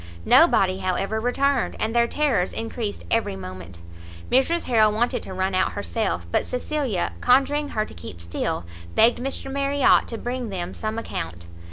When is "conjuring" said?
7.21-7.69